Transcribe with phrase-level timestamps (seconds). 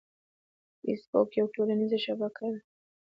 [0.79, 2.59] فېسبوک یوه ټولنیزه شبکه ده